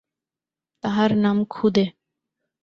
[0.83, 1.85] তাহার নাম খুদে।